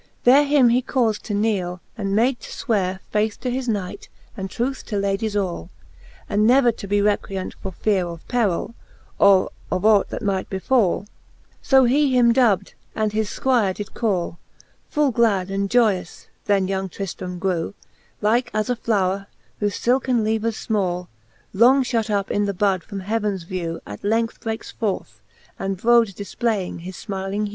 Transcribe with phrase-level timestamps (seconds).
[0.01, 0.23] XXXV.
[0.23, 4.49] There him he caufd to kneele, and made to fweare Faith to his knight, and
[4.49, 5.69] truth to Ladies all,
[6.27, 8.73] And never to be recreant, for feare Of perill,
[9.19, 11.05] or of ought that might befall:
[11.61, 14.39] So he him dubbed, and his Squire did call.
[14.89, 17.75] Full glad and joyous then young Tnfiram grew,
[18.21, 19.27] Like as a flowre,
[19.61, 21.09] whofe filken leaves fmall.
[21.53, 25.21] Long fhut up in the bud from heavens vew, At length breakes forth,
[25.59, 27.19] and brode diiplayes his fmyling hew.
[27.19, 27.27] Vol.
[27.27, 27.27] III.
[27.27, 27.49] H h XXXVI.